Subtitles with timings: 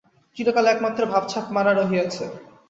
[0.37, 2.23] চিরকাল একমাত্র ভাব ছাপ মারা রহিয়াছে।